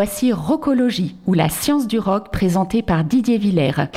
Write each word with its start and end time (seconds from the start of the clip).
voici 0.00 0.32
Rockologie, 0.32 1.14
ou 1.26 1.34
la 1.34 1.50
science 1.50 1.86
du 1.86 1.98
rock 1.98 2.32
présentée 2.32 2.80
par 2.80 3.04
Didier 3.04 3.36
Villers. 3.36 3.90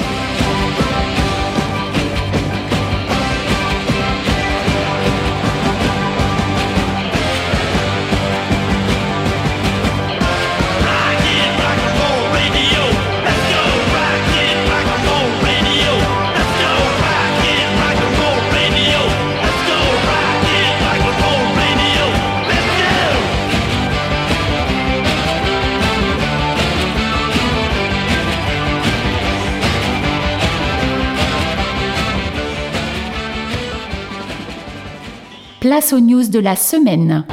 Place 35.63 35.93
aux 35.93 36.01
news 36.01 36.27
de 36.27 36.39
la 36.39 36.57
semaine. 36.57 37.23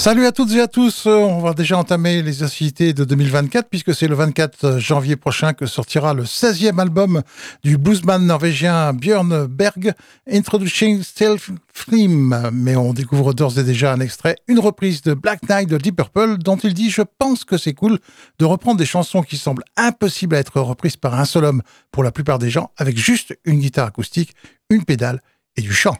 Salut 0.00 0.24
à 0.24 0.32
toutes 0.32 0.52
et 0.52 0.62
à 0.62 0.66
tous, 0.66 1.04
euh, 1.06 1.14
on 1.14 1.40
va 1.40 1.52
déjà 1.52 1.76
entamer 1.76 2.22
les 2.22 2.42
activités 2.42 2.94
de 2.94 3.04
2024 3.04 3.68
puisque 3.68 3.94
c'est 3.94 4.08
le 4.08 4.14
24 4.14 4.78
janvier 4.78 5.14
prochain 5.14 5.52
que 5.52 5.66
sortira 5.66 6.14
le 6.14 6.22
16e 6.22 6.80
album 6.80 7.20
du 7.62 7.76
bluesman 7.76 8.24
norvégien 8.24 8.94
Björn 8.94 9.46
Berg, 9.46 9.92
Introducing 10.26 11.02
Self 11.02 11.50
Flim. 11.74 12.48
Mais 12.50 12.76
on 12.76 12.94
découvre 12.94 13.34
d'ores 13.34 13.58
et 13.58 13.62
déjà 13.62 13.92
un 13.92 14.00
extrait, 14.00 14.36
une 14.48 14.58
reprise 14.58 15.02
de 15.02 15.12
Black 15.12 15.46
Knight 15.46 15.68
de 15.68 15.76
Deep 15.76 15.96
Purple 15.96 16.38
dont 16.38 16.56
il 16.56 16.72
dit 16.72 16.88
je 16.88 17.02
pense 17.18 17.44
que 17.44 17.58
c'est 17.58 17.74
cool 17.74 17.98
de 18.38 18.46
reprendre 18.46 18.78
des 18.78 18.86
chansons 18.86 19.20
qui 19.20 19.36
semblent 19.36 19.64
impossibles 19.76 20.34
à 20.34 20.38
être 20.38 20.62
reprises 20.62 20.96
par 20.96 21.20
un 21.20 21.26
seul 21.26 21.44
homme 21.44 21.60
pour 21.92 22.04
la 22.04 22.10
plupart 22.10 22.38
des 22.38 22.48
gens 22.48 22.70
avec 22.78 22.96
juste 22.96 23.38
une 23.44 23.60
guitare 23.60 23.88
acoustique, 23.88 24.32
une 24.70 24.82
pédale 24.82 25.20
et 25.56 25.60
du 25.60 25.74
chant. 25.74 25.98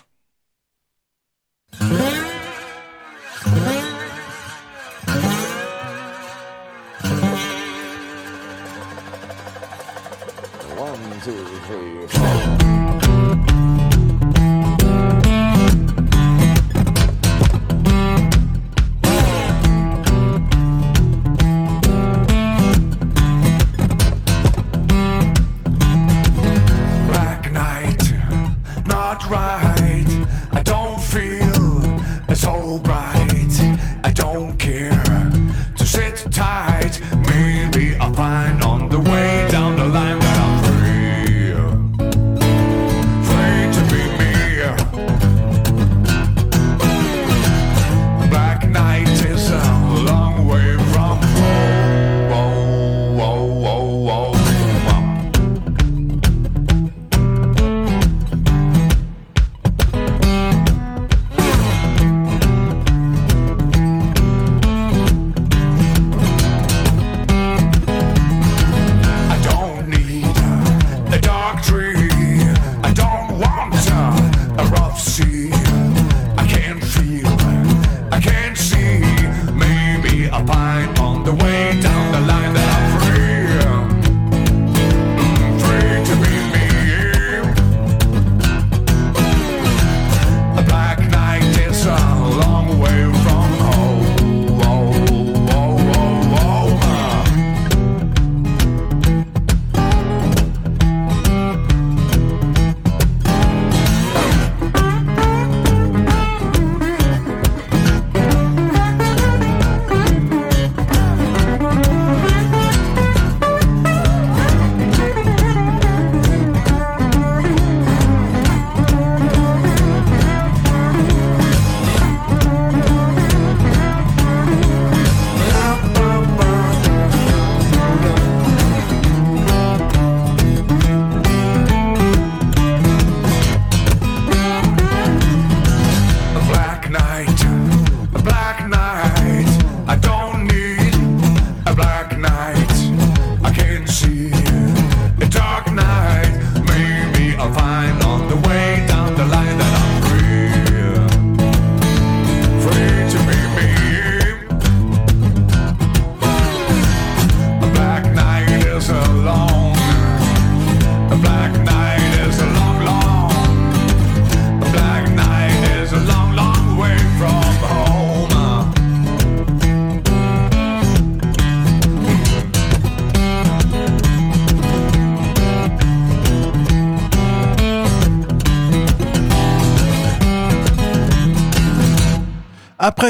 two, 11.22 11.44
three, 11.66 12.06
four. 12.06 13.09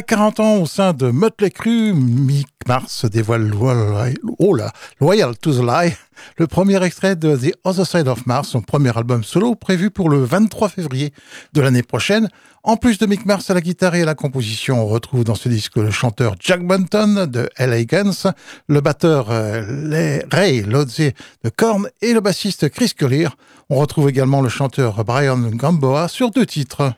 Après 0.00 0.16
40 0.16 0.40
ans 0.40 0.56
au 0.56 0.64
sein 0.66 0.94
de 0.94 1.10
Mötley 1.10 1.50
Crüe, 1.50 1.92
Mick 1.92 2.48
Mars 2.66 3.04
dévoile 3.04 3.52
oh 4.38 4.56
Loyal 4.98 5.36
to 5.36 5.52
the 5.52 5.62
Lie, 5.62 5.92
le 6.38 6.46
premier 6.46 6.82
extrait 6.82 7.16
de 7.16 7.36
The 7.36 7.52
Other 7.64 7.86
Side 7.86 8.08
of 8.08 8.24
Mars, 8.24 8.48
son 8.48 8.62
premier 8.62 8.96
album 8.96 9.22
solo 9.22 9.54
prévu 9.54 9.90
pour 9.90 10.08
le 10.08 10.24
23 10.24 10.70
février 10.70 11.12
de 11.52 11.60
l'année 11.60 11.82
prochaine. 11.82 12.30
En 12.62 12.78
plus 12.78 12.96
de 12.96 13.04
Mick 13.04 13.26
Mars 13.26 13.50
à 13.50 13.54
la 13.54 13.60
guitare 13.60 13.94
et 13.94 14.00
à 14.00 14.06
la 14.06 14.14
composition, 14.14 14.82
on 14.82 14.86
retrouve 14.86 15.22
dans 15.22 15.34
ce 15.34 15.50
disque 15.50 15.76
le 15.76 15.90
chanteur 15.90 16.34
Jack 16.40 16.66
Bunton 16.66 17.26
de 17.26 17.50
L.A. 17.58 17.84
Guns, 17.84 18.32
le 18.68 18.80
batteur 18.80 19.26
euh, 19.28 20.20
Ray 20.32 20.62
Lodze 20.62 21.12
de 21.44 21.50
Korn 21.54 21.90
et 22.00 22.14
le 22.14 22.22
bassiste 22.22 22.70
Chris 22.70 22.92
Collier. 22.98 23.28
On 23.68 23.76
retrouve 23.76 24.08
également 24.08 24.40
le 24.40 24.48
chanteur 24.48 25.04
Brian 25.04 25.36
Gamboa 25.36 26.08
sur 26.08 26.30
deux 26.30 26.46
titres. 26.46 26.94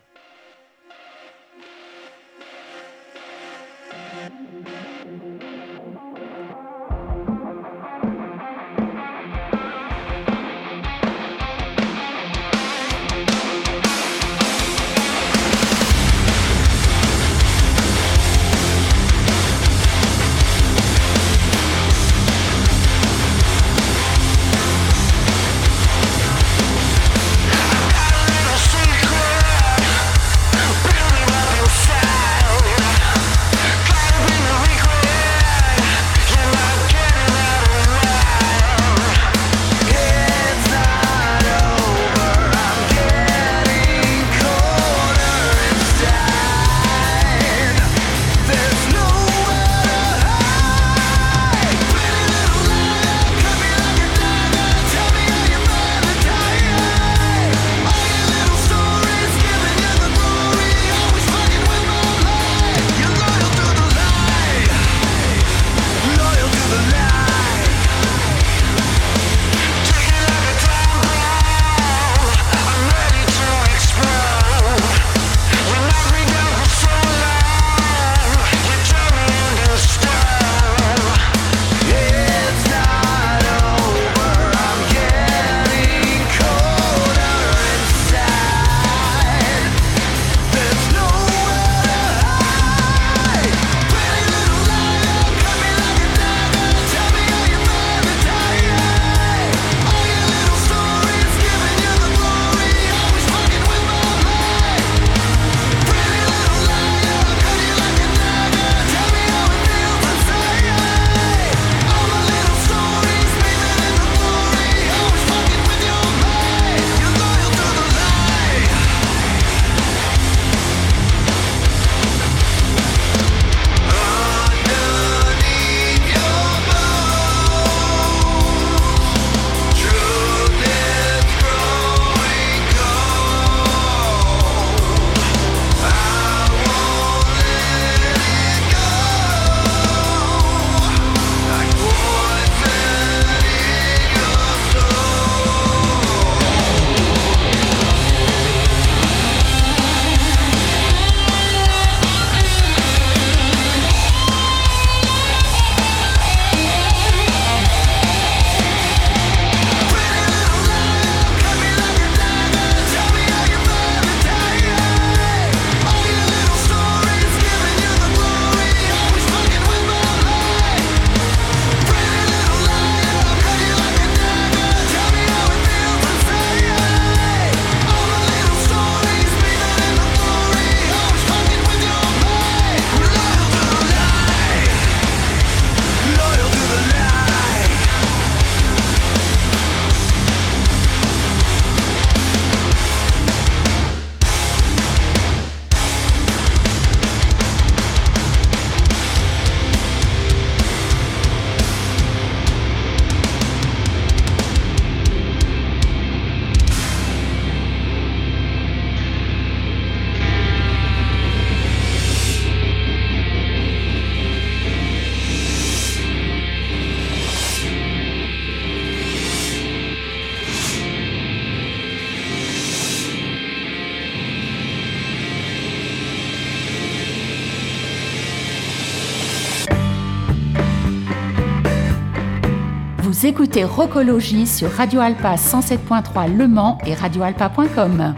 Écoutez 233.33 233.63
Rocologie 233.63 234.45
sur 234.45 234.69
Radio 234.69 234.99
Alpa 234.99 235.37
107.3 235.37 236.37
Le 236.37 236.47
Mans 236.47 236.77
et 236.85 236.93
radioalpa.com. 236.93 238.13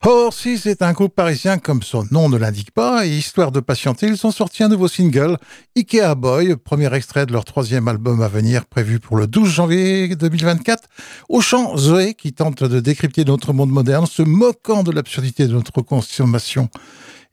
Horses 0.00 0.46
est 0.64 0.80
un 0.80 0.92
groupe 0.94 1.14
parisien 1.14 1.58
comme 1.58 1.82
son 1.82 2.06
nom 2.10 2.30
ne 2.30 2.38
l'indique 2.38 2.70
pas, 2.70 3.04
et 3.04 3.10
histoire 3.10 3.52
de 3.52 3.60
patienter, 3.60 4.06
ils 4.06 4.26
ont 4.26 4.30
sorti 4.30 4.62
un 4.62 4.68
nouveau 4.68 4.88
single, 4.88 5.36
Ikea 5.76 6.14
Boy, 6.16 6.56
premier 6.56 6.90
extrait 6.94 7.26
de 7.26 7.34
leur 7.34 7.44
troisième 7.44 7.88
album 7.88 8.22
à 8.22 8.28
venir 8.28 8.64
prévu 8.64 8.98
pour 8.98 9.18
le 9.18 9.26
12 9.26 9.50
janvier 9.50 10.16
2024. 10.16 10.84
Au 11.28 11.42
chant, 11.42 11.76
Zoé 11.76 12.14
qui 12.14 12.32
tente 12.32 12.64
de 12.64 12.80
décrypter 12.80 13.26
notre 13.26 13.52
monde 13.52 13.70
moderne, 13.70 14.06
se 14.06 14.22
moquant 14.22 14.82
de 14.82 14.92
l'absurdité 14.92 15.46
de 15.46 15.52
notre 15.52 15.82
consommation, 15.82 16.70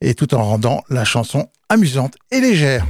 et 0.02 0.16
tout 0.16 0.34
en 0.34 0.44
rendant 0.44 0.84
la 0.90 1.06
chanson 1.06 1.48
amusante 1.70 2.16
et 2.30 2.42
légère. 2.42 2.86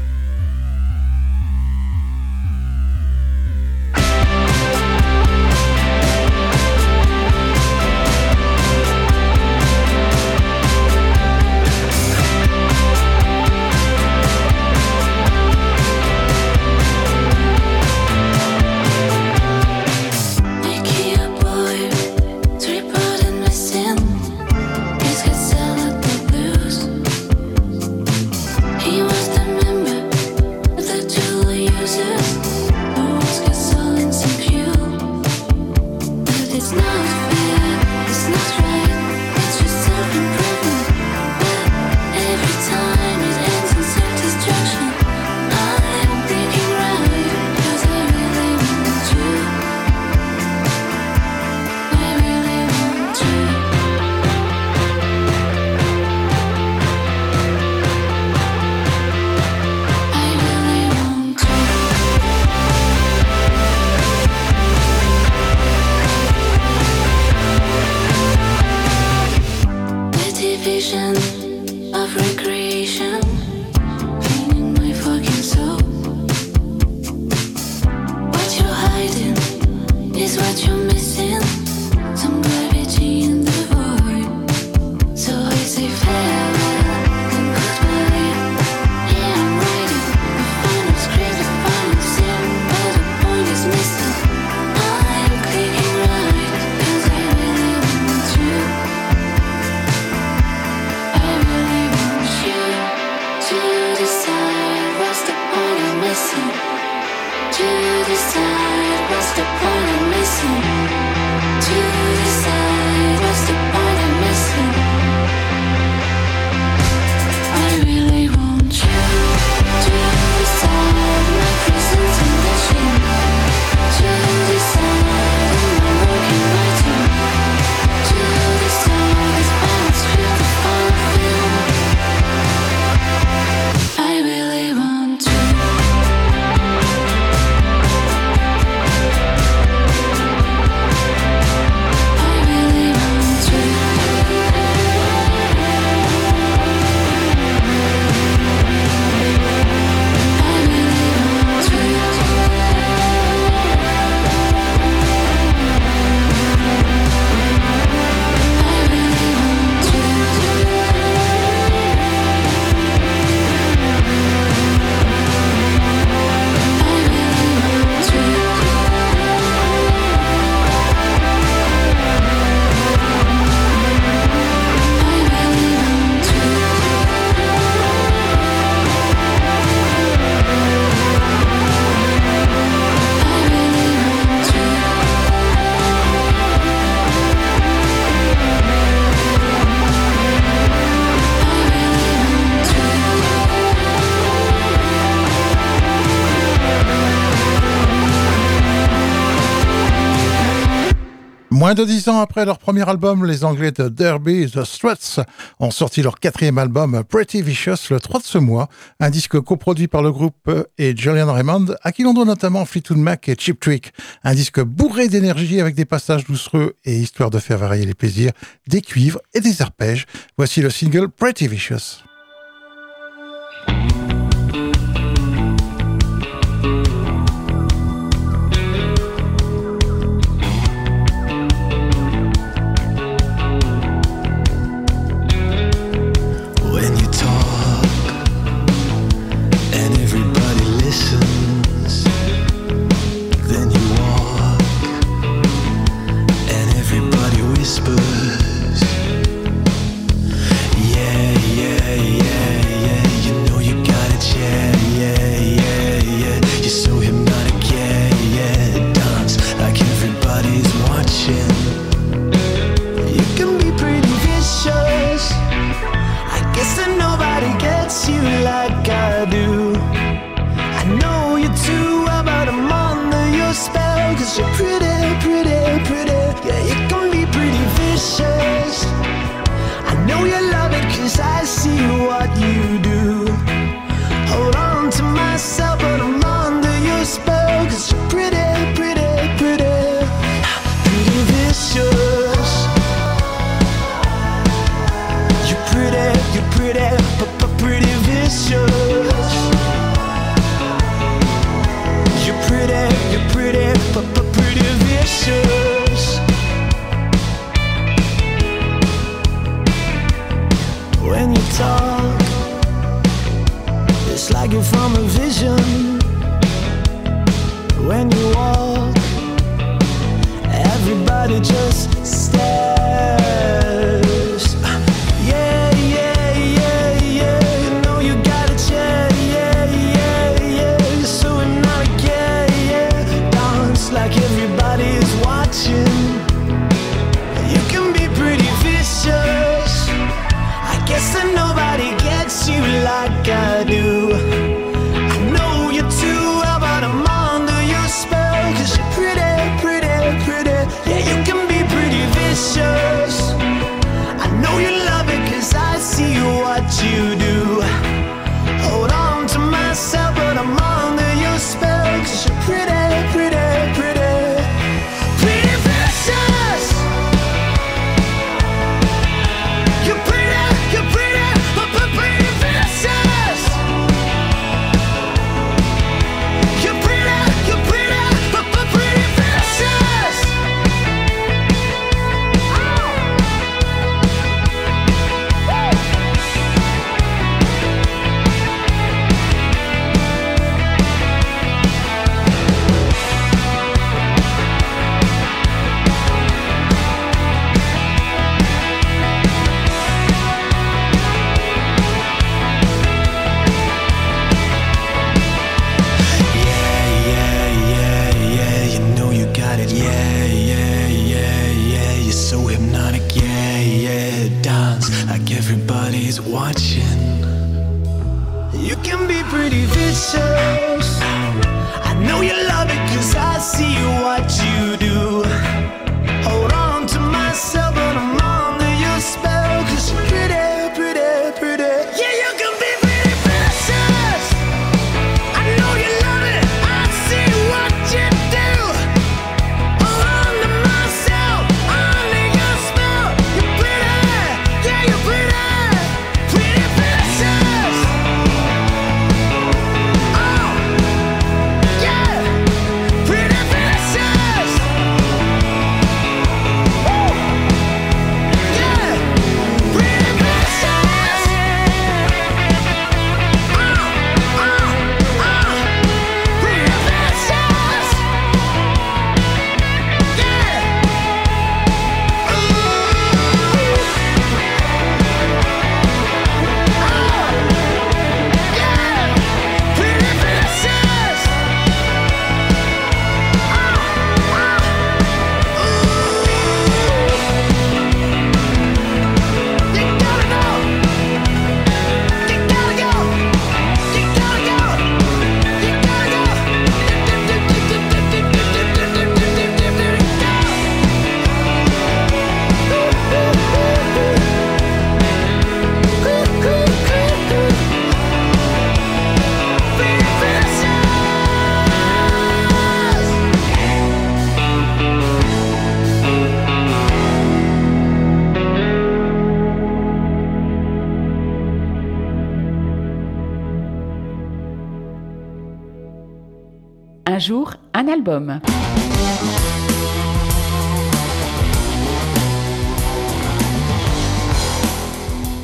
Moins 201.70 201.76
de 201.76 201.86
dix 201.86 202.10
ans 202.10 202.20
après 202.20 202.46
leur 202.46 202.58
premier 202.58 202.90
album, 202.90 203.28
les 203.28 203.44
Anglais 203.44 203.72
de 203.72 203.90
Derby, 203.90 204.50
The 204.50 204.64
Struts, 204.64 205.20
ont 205.60 205.70
sorti 205.70 206.02
leur 206.02 206.20
quatrième 206.20 206.58
album 206.58 207.04
Pretty 207.08 207.44
Vicious 207.44 207.92
le 207.92 208.00
3 208.00 208.22
de 208.22 208.26
ce 208.26 208.40
mois, 208.40 208.70
un 209.00 209.12
disque 209.12 209.40
coproduit 209.40 209.88
par 209.88 210.02
le 210.02 210.12
groupe 210.12 210.50
et 210.80 210.98
Julian 210.98 211.32
Raymond, 211.32 211.76
à 211.84 211.92
qui 211.92 212.02
l'on 212.02 212.16
doit 212.16 212.26
notamment 212.26 212.66
Fleetwood 212.66 212.98
Mac 212.98 213.30
et 213.30 213.36
Chip 213.38 213.60
Trick, 213.60 213.94
un 214.24 214.34
disque 214.34 214.62
bourré 214.62 215.10
d'énergie 215.10 215.62
avec 215.62 215.76
des 215.76 215.86
passages 215.86 216.26
doucereux 216.26 216.74
et 216.86 216.98
histoire 216.98 217.30
de 217.30 217.38
faire 217.38 217.60
varier 217.60 217.86
les 217.86 217.94
plaisirs, 217.94 218.32
des 218.68 218.82
cuivres 218.82 219.20
et 219.36 219.40
des 219.40 219.62
arpèges. 219.62 220.08
Voici 220.40 220.62
le 220.62 220.72
single 220.72 221.10
Pretty 221.10 221.48
Vicious. 221.48 222.09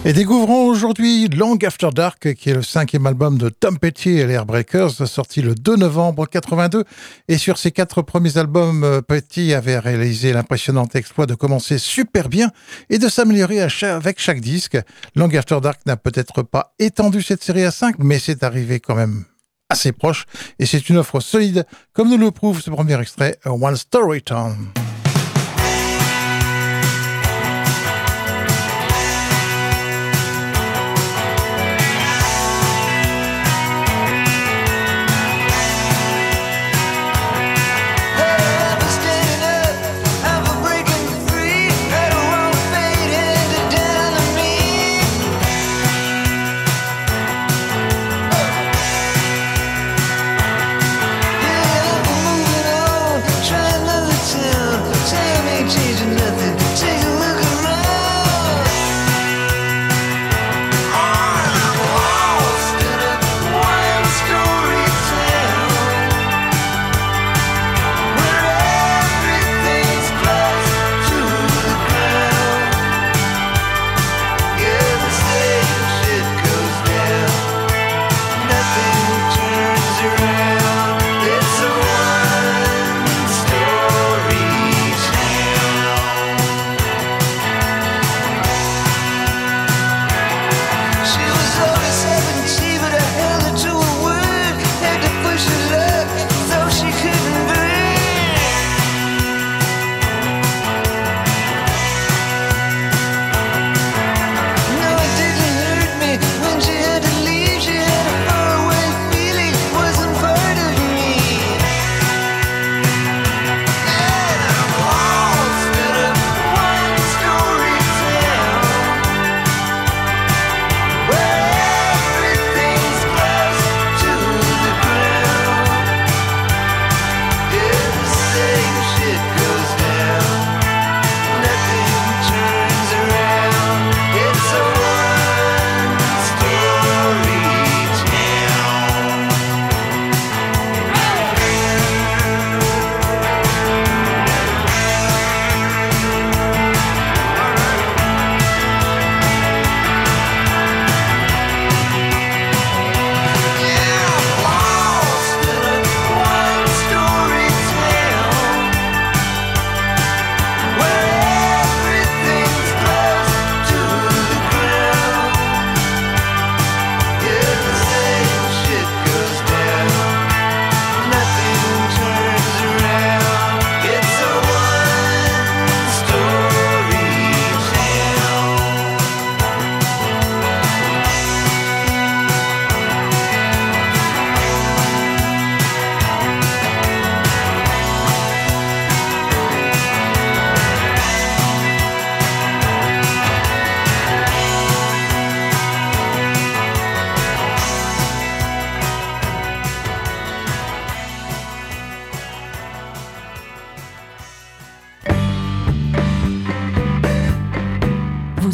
Et 0.08 0.14
découvrons 0.14 0.68
aujourd'hui 0.68 1.28
Long 1.30 1.58
After 1.66 1.90
Dark, 1.92 2.36
qui 2.36 2.52
est 2.52 2.54
le 2.54 2.62
cinquième 2.62 3.08
album 3.08 3.40
de 3.40 3.50
Tom 3.50 3.80
Petty 3.80 4.12
et 4.12 4.28
les 4.28 4.36
Airbreakers, 4.36 5.08
sorti 5.08 5.42
le 5.42 5.56
2 5.56 5.78
novembre 5.78 6.28
82. 6.28 6.84
Et 7.28 7.40
sur 7.40 7.58
ses 7.58 7.72
quatre 7.72 8.04
premiers 8.04 8.38
albums, 8.38 8.84
euh, 8.84 9.02
Petty 9.02 9.56
avait 9.56 9.80
réalisé 9.80 10.32
l'impressionnant 10.32 10.88
exploit 10.94 11.26
de 11.26 11.34
commencer 11.34 11.80
super 11.80 12.30
bien 12.30 12.52
et 12.92 13.00
de 13.00 13.10
s'améliorer 13.10 13.62
avec 13.82 14.20
chaque 14.20 14.42
disque. 14.42 14.78
Long 15.16 15.34
After 15.34 15.60
Dark 15.60 15.80
n'a 15.88 15.98
peut-être 15.98 16.44
pas 16.44 16.76
étendu 16.78 17.24
cette 17.24 17.44
série 17.44 17.64
à 17.64 17.72
5, 17.72 17.96
mais 17.98 18.20
c'est 18.20 18.44
arrivé 18.44 18.80
quand 18.80 18.94
même 18.94 19.26
assez 19.70 19.92
proche 19.92 20.26
et 20.60 20.66
c'est 20.66 20.90
une 20.90 20.98
offre 20.98 21.20
solide 21.20 21.66
comme 21.94 22.10
nous 22.10 22.18
le 22.18 22.32
prouve 22.32 22.62
ce 22.62 22.70
premier 22.70 23.00
extrait 23.00 23.38
One 23.46 23.76
Story 23.76 24.22
Town. 24.22 24.56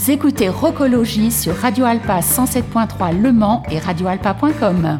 Écoutez 0.09 0.49
Rocologie 0.49 1.31
sur 1.31 1.55
Radio 1.55 1.85
Alpa 1.85 2.19
107.3 2.19 3.17
Le 3.17 3.31
Mans 3.31 3.63
et 3.71 3.79
radioalpa.com. 3.79 4.99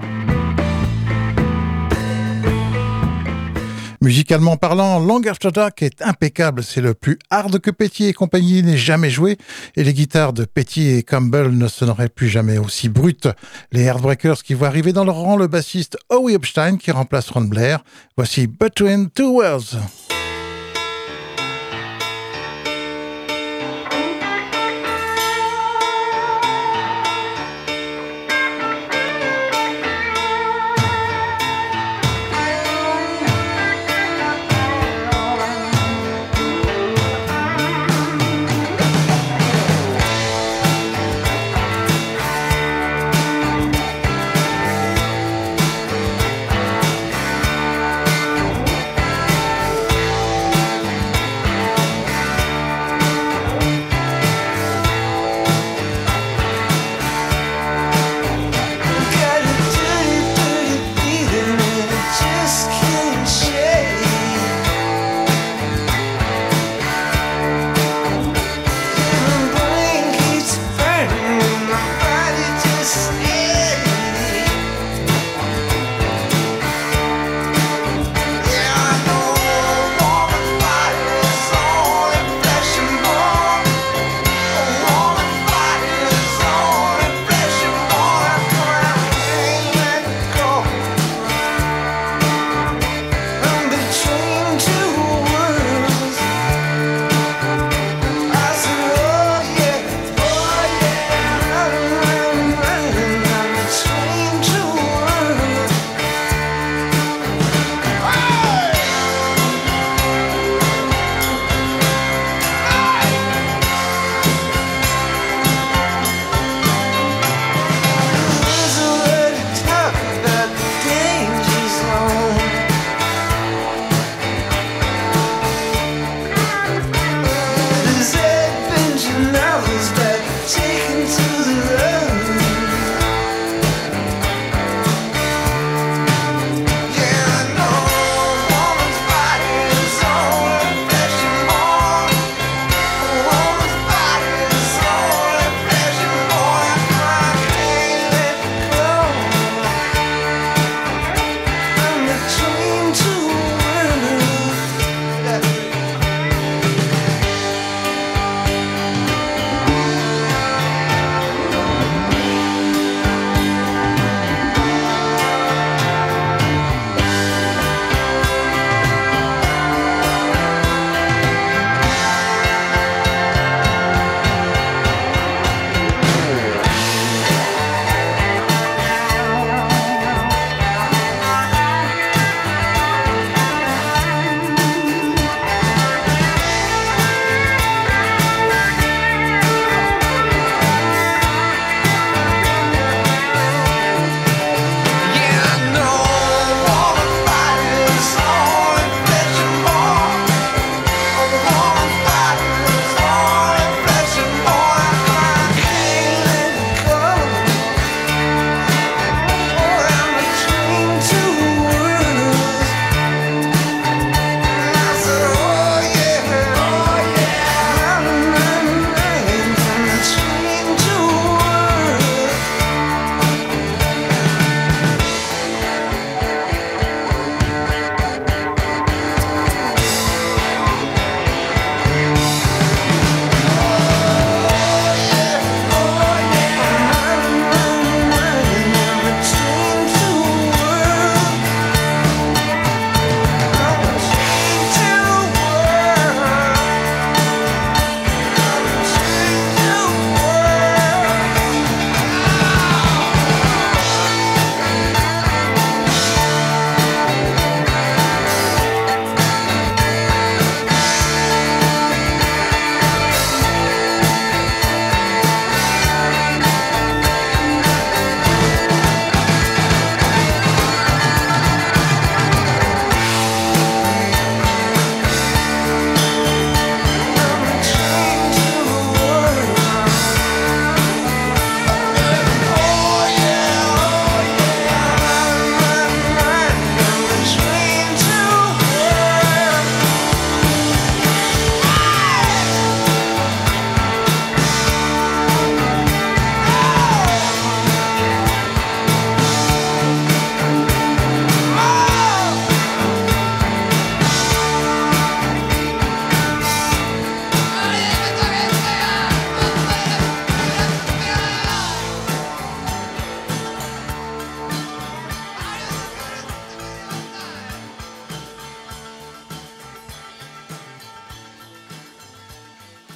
Musicalement 4.01 4.55
parlant, 4.57 4.99
Long 4.99 5.21
After 5.27 5.51
Dark 5.51 5.81
est 5.83 6.01
impeccable. 6.01 6.63
C'est 6.63 6.79
le 6.79 6.93
plus 6.93 7.19
hard 7.29 7.59
que 7.59 7.71
Petty 7.71 8.05
et 8.05 8.13
compagnie 8.13 8.63
n'aient 8.63 8.77
jamais 8.77 9.09
joué. 9.09 9.37
Et 9.75 9.83
les 9.83 9.93
guitares 9.93 10.31
de 10.31 10.45
Petty 10.45 10.89
et 10.89 11.03
Campbell 11.03 11.57
ne 11.57 11.67
sonneraient 11.67 12.09
plus 12.09 12.29
jamais 12.29 12.57
aussi 12.57 12.87
brutes. 12.87 13.27
Les 13.73 13.83
Heartbreakers 13.83 14.43
qui 14.43 14.53
voient 14.53 14.67
arriver 14.67 14.93
dans 14.93 15.03
leur 15.03 15.15
rang 15.15 15.35
le 15.35 15.47
bassiste 15.47 15.97
Howie 16.09 16.35
Epstein 16.35 16.77
qui 16.77 16.91
remplace 16.91 17.29
Ron 17.31 17.41
Blair. 17.41 17.83
Voici 18.15 18.47
Between 18.47 19.09
Two 19.09 19.33
Worlds. 19.33 19.77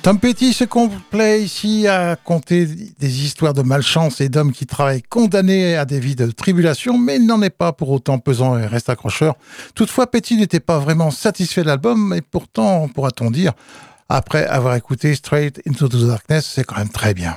Tom 0.05 0.19
Petty 0.19 0.53
se 0.53 0.65
complaît 0.65 1.41
ici 1.41 1.87
à 1.87 2.15
conter 2.15 2.67
des 2.67 3.25
histoires 3.25 3.55
de 3.55 3.63
malchance 3.63 4.21
et 4.21 4.29
d'hommes 4.29 4.51
qui 4.51 4.67
travaillent 4.67 5.01
condamnés 5.01 5.77
à 5.77 5.85
des 5.85 5.99
vies 5.99 6.13
de 6.13 6.29
tribulation, 6.29 6.95
mais 6.95 7.15
il 7.15 7.25
n'en 7.25 7.41
est 7.41 7.49
pas 7.49 7.73
pour 7.73 7.89
autant 7.89 8.19
pesant 8.19 8.55
et 8.55 8.67
reste 8.67 8.87
accrocheur. 8.91 9.33
Toutefois, 9.73 10.05
Petty 10.05 10.37
n'était 10.37 10.59
pas 10.59 10.77
vraiment 10.77 11.09
satisfait 11.09 11.63
de 11.63 11.67
l'album, 11.69 12.13
et 12.15 12.21
pourtant, 12.21 12.87
pourra-t-on 12.87 13.31
dire, 13.31 13.53
après 14.07 14.45
avoir 14.45 14.75
écouté 14.75 15.15
Straight 15.15 15.59
Into 15.67 15.87
the 15.87 16.05
Darkness, 16.05 16.51
c'est 16.53 16.65
quand 16.65 16.77
même 16.77 16.89
très 16.89 17.15
bien. 17.15 17.35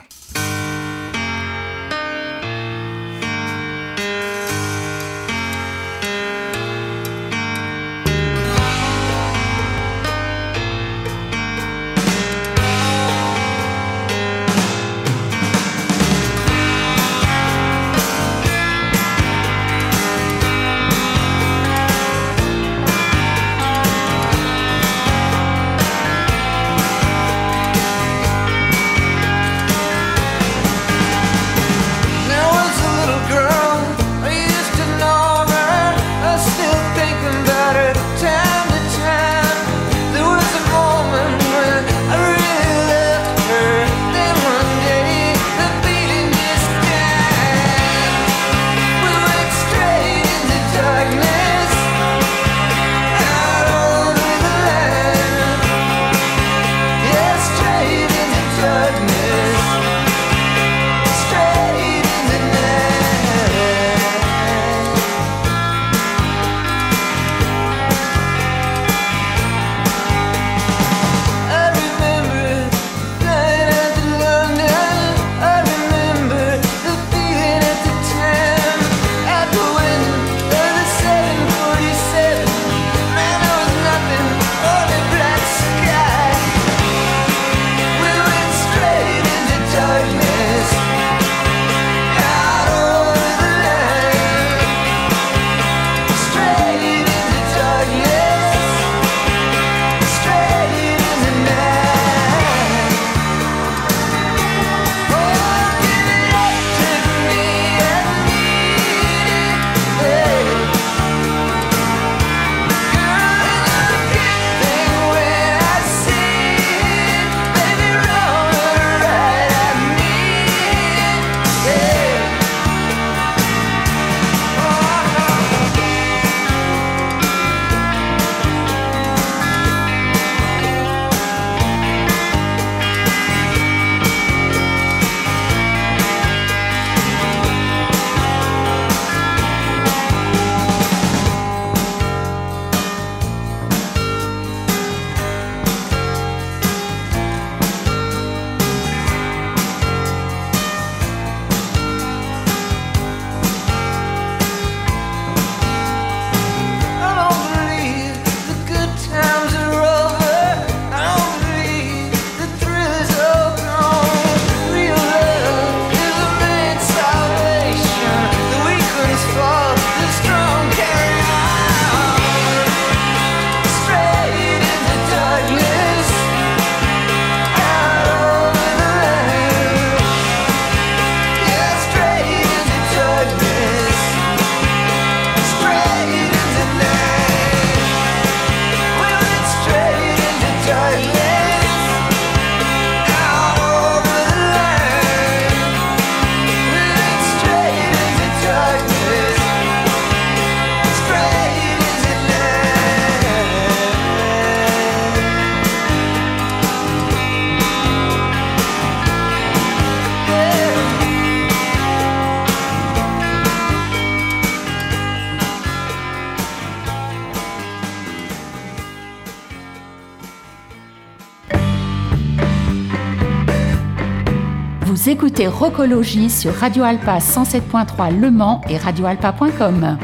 Écoutez 225.39 225.57
Rocologie 225.57 226.31
sur 226.31 226.53
Radio 226.53 226.83
Alpa 226.83 227.19
107.3 227.19 228.19
Le 228.19 228.29
Mans 228.29 228.61
et 228.69 228.77
radioalpa.com. 228.77 229.97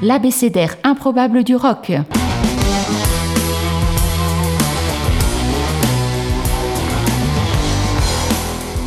L'abécédaire 0.00 0.76
improbable 0.84 1.42
du 1.42 1.56
rock. 1.56 1.90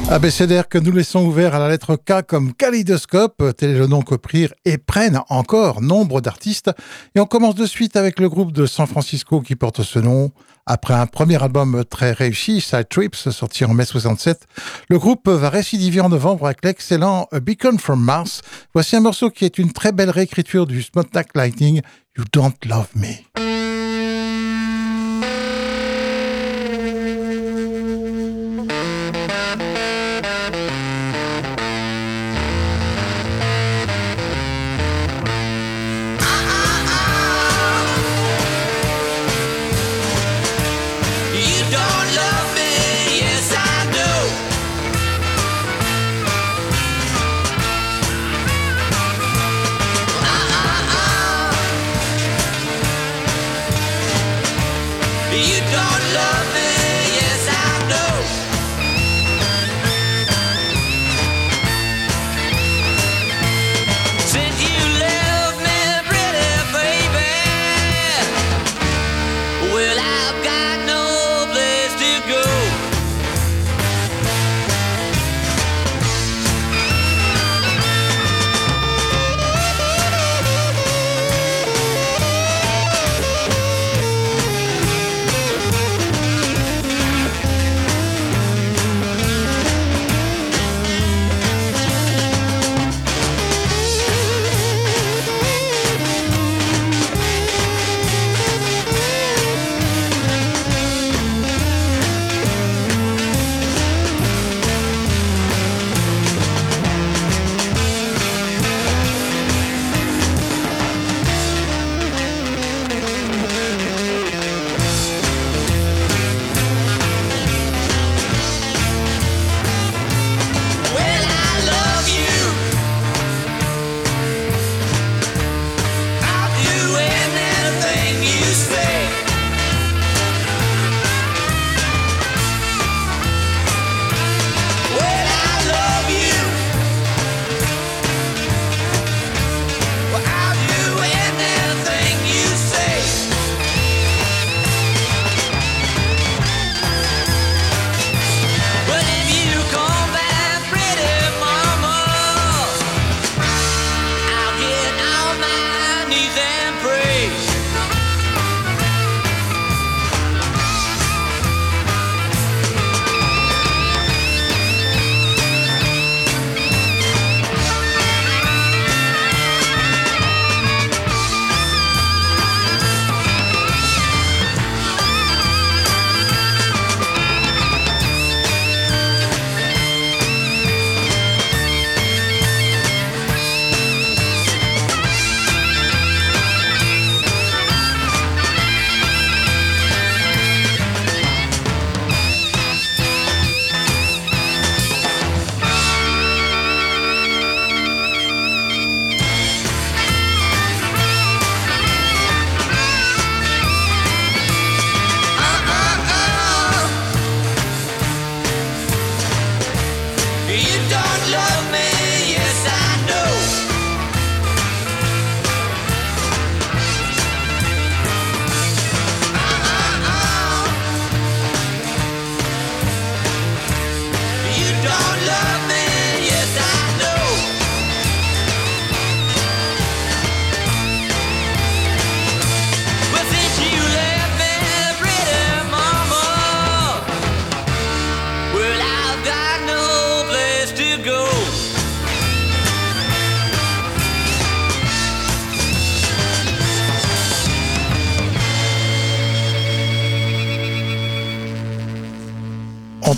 Abécédaire 0.10 0.70
que 0.70 0.78
nous 0.78 0.92
laissons 0.92 1.26
ouvert 1.26 1.56
à 1.56 1.60
la 1.60 1.68
lettre 1.68 1.98
K 1.98 2.26
comme 2.26 2.54
kaléidoscope, 2.54 3.44
tel 3.58 3.72
est 3.72 3.80
le 3.80 3.88
nom 3.88 4.02
que 4.02 4.16
prirent 4.16 4.54
et 4.64 4.78
prennent 4.78 5.20
encore 5.28 5.82
nombre 5.82 6.22
d'artistes. 6.22 6.72
Et 7.16 7.20
on 7.20 7.26
commence 7.26 7.56
de 7.56 7.66
suite 7.66 7.98
avec 7.98 8.20
le 8.20 8.30
groupe 8.30 8.54
de 8.54 8.66
San 8.66 8.88
Francisco 8.88 9.42
qui 9.42 9.56
porte 9.58 9.84
ce 9.84 10.00
nom. 10.00 10.32
Après 10.74 10.94
un 10.94 11.06
premier 11.06 11.44
album 11.44 11.84
très 11.84 12.14
réussi, 12.14 12.62
Side 12.62 12.88
Trips, 12.88 13.30
sorti 13.30 13.66
en 13.66 13.74
mai 13.74 13.84
67, 13.84 14.48
le 14.88 15.00
groupe 15.00 15.28
va 15.28 15.50
récidiver 15.50 16.00
en 16.00 16.08
novembre 16.08 16.46
avec 16.46 16.64
l'excellent 16.64 17.28
A 17.34 17.42
Beacon 17.42 17.78
from 17.78 18.02
Mars. 18.02 18.42
Voici 18.74 18.96
un 18.96 19.02
morceau 19.02 19.30
qui 19.30 19.44
est 19.44 19.58
une 19.58 19.74
très 19.74 19.92
belle 19.92 20.10
réécriture 20.10 20.68
du 20.68 20.82
Smokestack 20.82 21.36
Lightning, 21.36 21.82
You 22.18 22.24
Don't 22.32 22.54
Love 22.64 22.88
Me. 22.96 23.61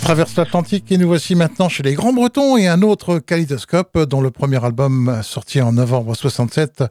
Traverse 0.04 0.36
l'Atlantique 0.36 0.92
et 0.92 0.98
nous 0.98 1.06
voici 1.06 1.34
maintenant 1.34 1.70
chez 1.70 1.82
les 1.82 1.94
Grands 1.94 2.12
Bretons 2.12 2.58
et 2.58 2.68
un 2.68 2.82
autre 2.82 3.20
kaléidoscope 3.20 3.98
dont 4.00 4.20
le 4.20 4.30
premier 4.30 4.62
album 4.62 5.20
sorti 5.22 5.62
en 5.62 5.72
novembre 5.72 6.14
67 6.14 6.84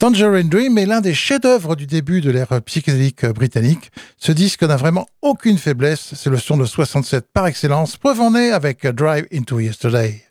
Tangerine 0.00 0.48
Dream 0.48 0.76
est 0.76 0.86
l'un 0.86 1.00
des 1.00 1.14
chefs-d'œuvre 1.14 1.76
du 1.76 1.86
début 1.86 2.20
de 2.20 2.32
l'ère 2.32 2.60
psychédélique 2.62 3.26
britannique. 3.26 3.92
Ce 4.16 4.32
disque 4.32 4.64
n'a 4.64 4.76
vraiment 4.76 5.06
aucune 5.22 5.56
faiblesse, 5.56 6.14
c'est 6.16 6.30
le 6.30 6.36
son 6.36 6.56
de 6.56 6.64
67 6.64 7.26
par 7.32 7.46
excellence, 7.46 7.96
preuve 7.96 8.20
en 8.20 8.34
est 8.34 8.50
avec 8.50 8.84
Drive 8.88 9.28
into 9.32 9.60
Yesterday. 9.60 10.27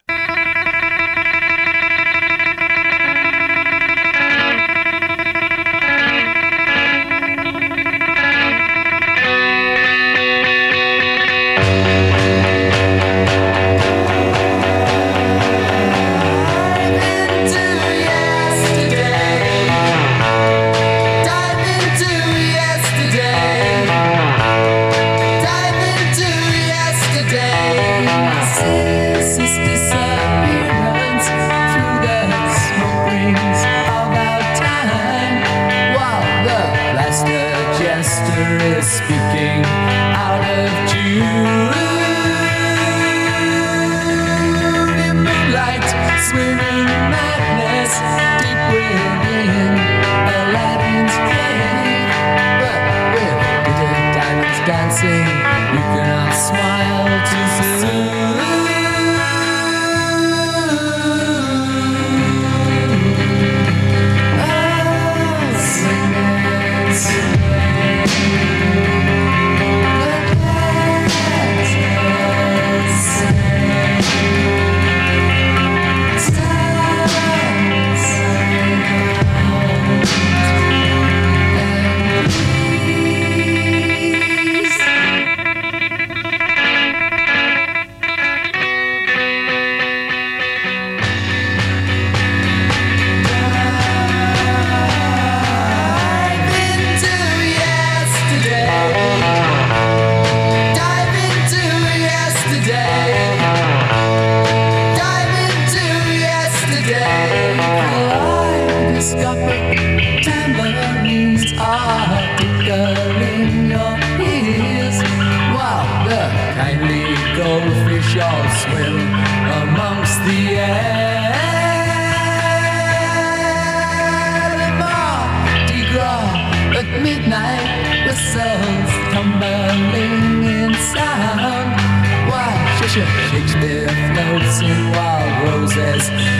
Shakespeare 133.29 133.87
floats 133.87 134.61
in 134.61 134.91
wild 134.91 135.47
roses. 135.47 136.36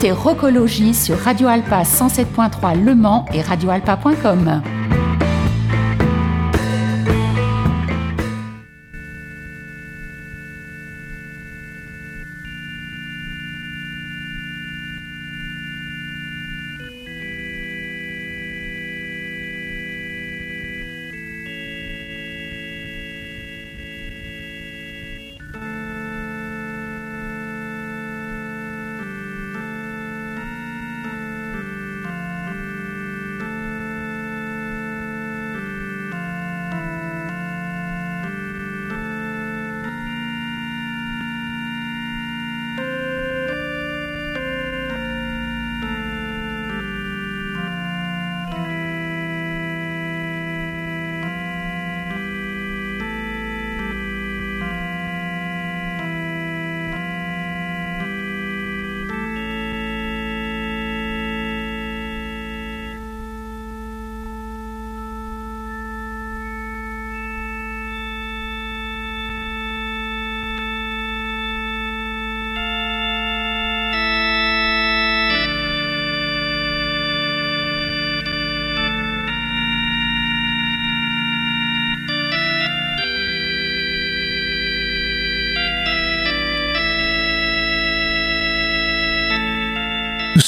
Écoutez 0.00 0.94
sur 0.94 1.18
Radio 1.18 1.48
Alpa 1.48 1.82
107.3 1.82 2.82
Le 2.82 2.94
Mans 2.94 3.26
et 3.34 3.42
radioalpa.com. 3.42 4.79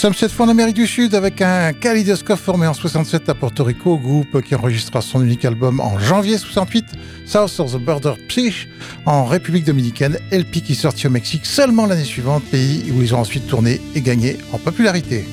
sommes 0.03 0.15
cette 0.15 0.33
fois 0.33 0.47
en 0.47 0.49
Amérique 0.49 0.75
du 0.75 0.89
Sud 0.89 1.15
avec 1.15 1.41
un 1.43 1.73
Kaleidoscope 1.73 2.37
formé 2.37 2.67
en 2.67 2.75
67 2.75 3.29
à 3.29 3.37
Porto 3.37 3.63
Rico, 3.63 3.97
groupe 3.97 4.43
qui 4.43 4.57
enregistra 4.57 5.01
son 5.01 5.23
unique 5.23 5.45
album 5.45 5.79
en 5.79 5.97
janvier 5.97 6.39
68, 6.39 6.87
South 7.25 7.61
of 7.61 7.73
the 7.73 7.77
Border 7.77 8.15
Psych, 8.27 8.67
en 9.07 9.25
République 9.25 9.65
Dominicaine, 9.65 10.19
LP 10.33 10.61
qui 10.65 10.75
sortit 10.75 11.07
au 11.07 11.11
Mexique 11.11 11.47
seulement 11.47 11.87
l'année 11.87 12.03
suivante, 12.03 12.43
pays 12.43 12.91
où 12.91 13.01
ils 13.01 13.15
ont 13.15 13.21
ensuite 13.21 13.47
tourné 13.47 13.81
et 13.95 14.01
gagné 14.01 14.39
en 14.53 14.59
popularité. 14.59 15.25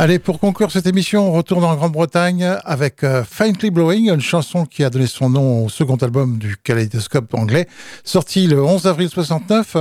Allez, 0.00 0.20
pour 0.20 0.38
conclure 0.38 0.70
cette 0.70 0.86
émission, 0.86 1.28
on 1.28 1.32
retourne 1.32 1.64
en 1.64 1.74
Grande-Bretagne 1.74 2.44
avec 2.64 3.02
euh, 3.02 3.24
Faintly 3.24 3.72
Blowing, 3.72 4.12
une 4.12 4.20
chanson 4.20 4.64
qui 4.64 4.84
a 4.84 4.90
donné 4.90 5.08
son 5.08 5.28
nom 5.28 5.64
au 5.64 5.68
second 5.68 5.96
album 5.96 6.38
du 6.38 6.56
Kaleidoscope 6.56 7.34
anglais, 7.34 7.66
sorti 8.04 8.46
le 8.46 8.62
11 8.62 8.86
avril 8.86 9.08
69. 9.08 9.76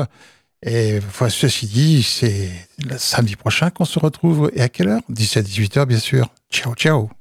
Et 0.63 0.97
enfin, 1.07 1.29
ceci 1.29 1.67
dit, 1.67 2.01
c'est 2.01 2.49
samedi 2.97 3.35
prochain 3.35 3.69
qu'on 3.69 3.85
se 3.85 3.99
retrouve. 3.99 4.49
Et 4.55 4.61
à 4.61 4.69
quelle 4.69 4.87
heure? 4.87 5.01
17-18 5.11 5.77
heures, 5.77 5.85
bien 5.85 5.99
sûr. 5.99 6.31
Ciao, 6.49 6.73
ciao 6.73 7.16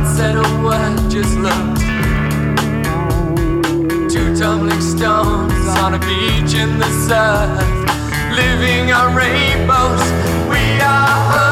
not 0.00 0.16
said 0.16 0.36
a 0.36 0.62
word, 0.62 1.10
just 1.10 1.36
looked. 1.38 1.80
Two 4.10 4.36
tumbling 4.36 4.80
stones 4.80 5.66
on 5.78 5.94
a 5.94 5.98
beach 5.98 6.54
in 6.54 6.78
the 6.78 6.90
surf, 7.06 7.60
living 8.34 8.92
on 8.92 9.14
rainbows. 9.14 10.02
We 10.48 10.80
are. 10.80 11.49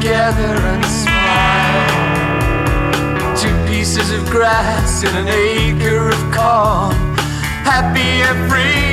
together 0.00 0.56
and 0.56 0.84
smile. 0.84 1.86
Two 3.36 3.54
pieces 3.70 4.10
of 4.12 4.24
grass 4.30 5.02
in 5.02 5.14
an 5.14 5.28
acre 5.28 6.08
of 6.08 6.32
calm. 6.32 6.92
happy 7.64 8.22
and 8.22 8.50
free. 8.50 8.89